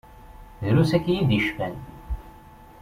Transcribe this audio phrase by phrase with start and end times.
[0.67, 1.75] Drus akya i d-yecfan.